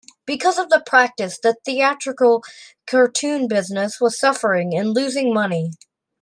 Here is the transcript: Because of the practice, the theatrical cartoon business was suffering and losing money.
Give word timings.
Because 0.25 0.57
of 0.57 0.69
the 0.71 0.81
practice, 0.83 1.37
the 1.37 1.57
theatrical 1.63 2.43
cartoon 2.87 3.47
business 3.47 4.01
was 4.01 4.17
suffering 4.17 4.73
and 4.75 4.95
losing 4.95 5.31
money. 5.31 5.73